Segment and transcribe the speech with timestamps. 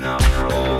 [0.00, 0.79] enough for all.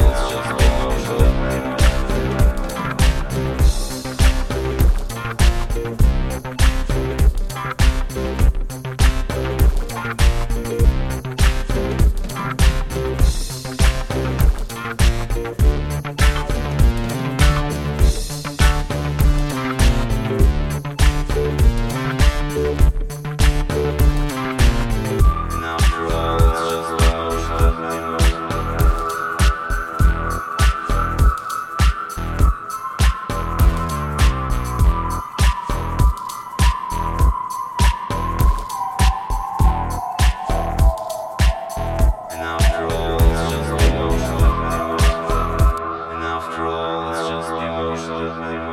[48.38, 48.69] Yeah.